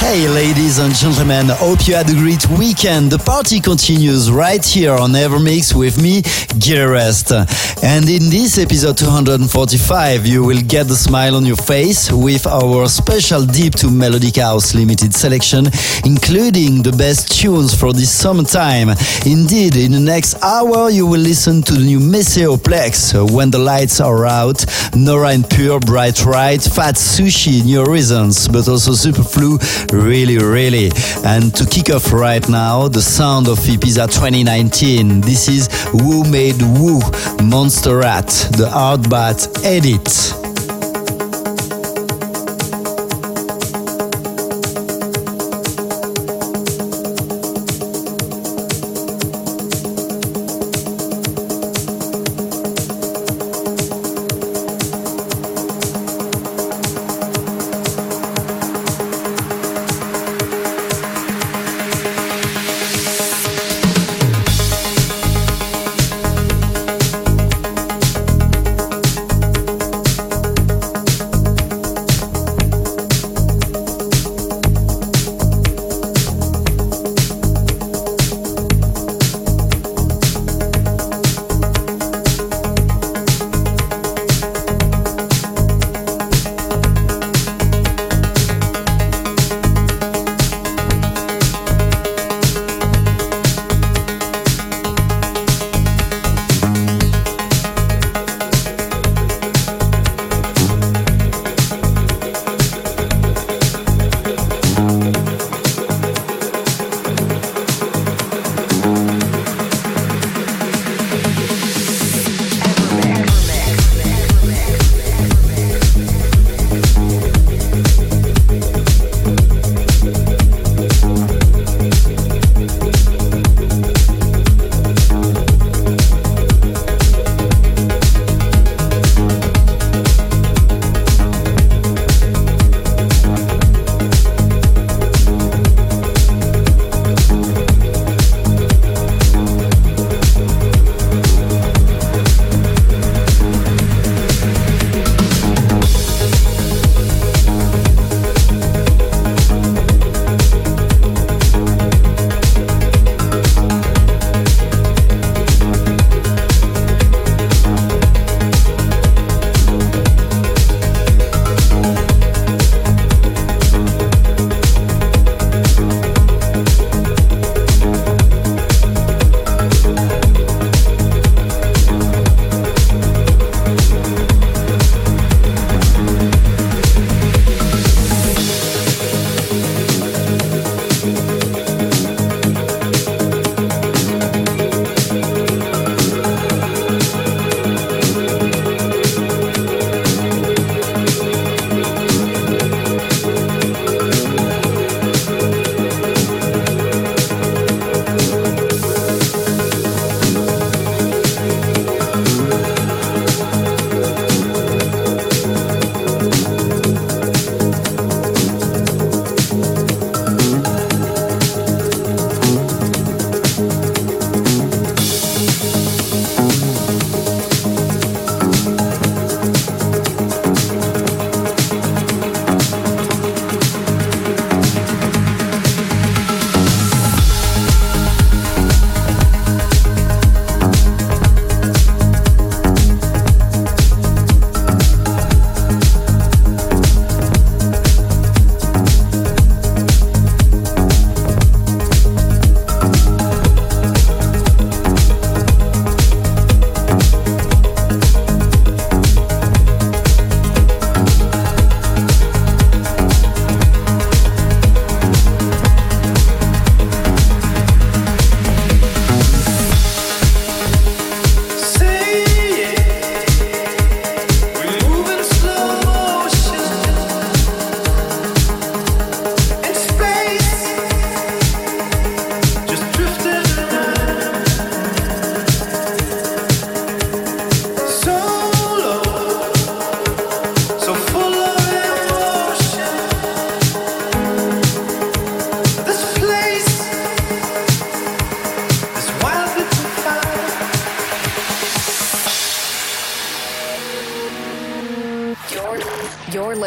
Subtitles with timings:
[0.00, 3.10] Hey, ladies and gentlemen, hope you had a great weekend.
[3.10, 6.22] The party continues right here on Evermix with me,
[6.56, 7.32] Gearest.
[7.82, 12.88] And in this episode 245, you will get the smile on your face with our
[12.88, 15.66] special Deep to Melodic House limited selection,
[16.04, 18.88] including the best tunes for this summertime.
[19.26, 23.58] Indeed, in the next hour, you will listen to the new Maceo Plex, When the
[23.58, 24.64] Lights Are Out,
[24.96, 29.58] Nora En Pure, Bright Right, Fat Sushi, New Horizons, but also Superflu,
[29.92, 30.90] really, really.
[31.24, 35.20] And to kick off right now, the sound of Ibiza 2019.
[35.20, 40.47] This is WhoMadeWho, Monster Rat, the Artbat edit.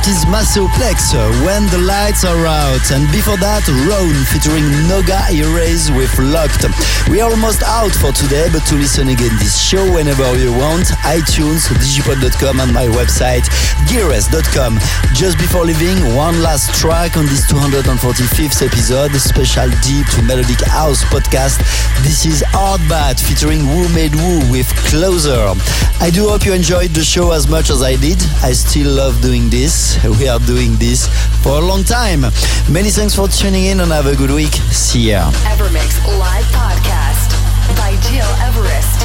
[0.00, 2.88] That is Masoplex, uh, When the Lights Are Out.
[2.88, 6.64] And before that, Roan featuring Noga Erez with Locked.
[7.12, 10.88] We are almost out for today, but to listen again this show whenever you want,
[11.04, 13.44] iTunes, digipod.com and my website,
[13.92, 14.80] gileverest.com.
[15.12, 21.04] Just before leaving, one last track on this 245th episode, special deep to melodic house
[21.12, 21.60] podcast.
[22.00, 25.52] This is Hardbat featuring WhoMadeWho with Closer.
[26.00, 28.16] I do hope you enjoyed the show as much as I did.
[28.40, 29.89] I still love doing this.
[30.20, 31.08] We are doing this
[31.42, 32.20] for a long time.
[32.70, 34.52] Many thanks for tuning in and have a good week.
[34.72, 35.30] See ya.
[35.52, 37.30] Evermix Live Podcast
[37.76, 38.99] by Gil Everest.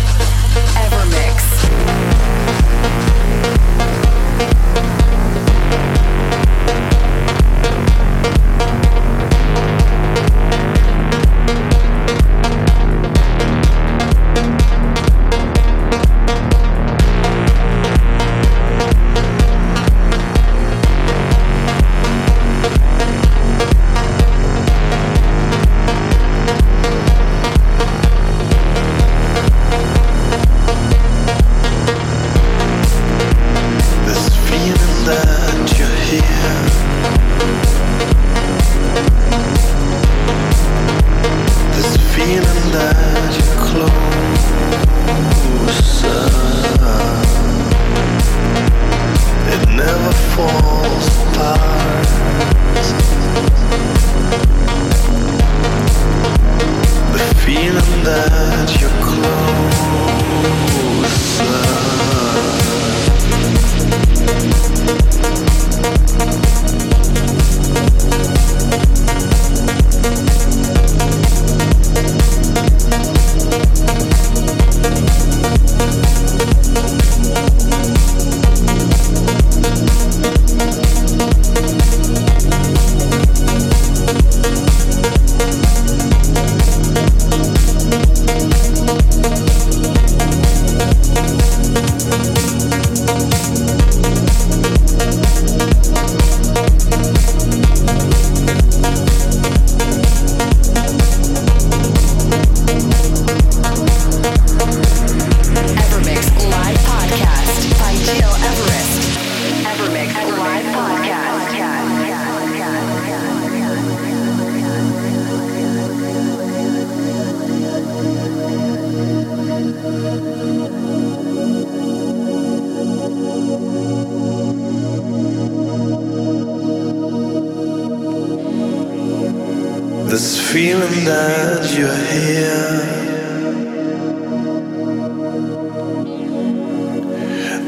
[130.55, 132.79] feeling that you're here.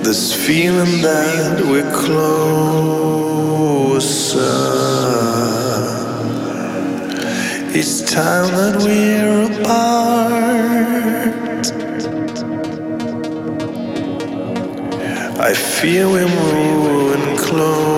[0.05, 2.77] This feeling that we're closer.
[7.77, 10.05] It's time that we're apart.
[15.41, 17.97] I feel we're moving closer.